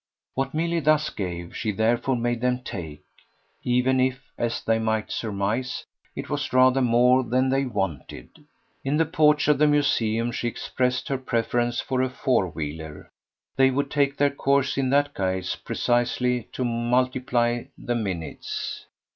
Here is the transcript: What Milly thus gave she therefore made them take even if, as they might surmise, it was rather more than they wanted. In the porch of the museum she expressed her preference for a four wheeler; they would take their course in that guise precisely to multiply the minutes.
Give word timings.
What 0.33 0.55
Milly 0.55 0.79
thus 0.79 1.11
gave 1.11 1.55
she 1.55 1.71
therefore 1.71 2.15
made 2.15 2.41
them 2.41 2.63
take 2.63 3.03
even 3.61 3.99
if, 3.99 4.31
as 4.35 4.59
they 4.63 4.79
might 4.79 5.11
surmise, 5.11 5.85
it 6.15 6.27
was 6.27 6.51
rather 6.51 6.81
more 6.81 7.23
than 7.23 7.49
they 7.49 7.65
wanted. 7.65 8.29
In 8.83 8.97
the 8.97 9.05
porch 9.05 9.47
of 9.47 9.59
the 9.59 9.67
museum 9.67 10.31
she 10.31 10.47
expressed 10.47 11.07
her 11.09 11.19
preference 11.19 11.81
for 11.81 12.01
a 12.01 12.09
four 12.09 12.47
wheeler; 12.49 13.11
they 13.55 13.69
would 13.69 13.91
take 13.91 14.17
their 14.17 14.31
course 14.31 14.75
in 14.75 14.89
that 14.89 15.13
guise 15.13 15.55
precisely 15.55 16.49
to 16.53 16.65
multiply 16.65 17.65
the 17.77 17.93
minutes. 17.93 18.87